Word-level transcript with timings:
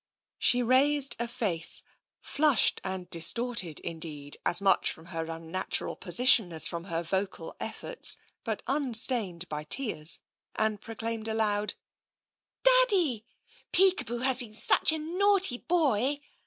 She 0.39 0.63
raised 0.63 1.15
a 1.19 1.27
face, 1.27 1.83
flushed 2.21 2.81
and 2.83 3.07
distorted, 3.11 3.79
indeed, 3.81 4.37
as 4.43 4.59
much 4.59 4.89
from 4.91 5.05
her 5.13 5.25
unnatural 5.27 5.95
position 5.95 6.51
as 6.51 6.67
from 6.67 6.85
her 6.85 7.03
vocal 7.03 7.55
efforts, 7.59 8.17
but 8.43 8.63
unstained 8.65 9.47
by 9.47 9.63
tears, 9.63 10.19
and 10.55 10.81
proclaimed 10.81 11.27
aloud: 11.27 11.75
*' 12.23 12.63
Daddy, 12.63 13.25
Peekaboo 13.73 14.23
has 14.23 14.39
been 14.39 14.55
such 14.55 14.91
a 14.91 14.97
naughty 14.97 15.59
boy. 15.59 16.19